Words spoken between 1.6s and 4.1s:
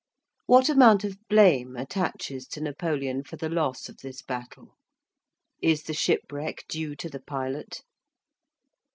attaches to Napoleon for the loss of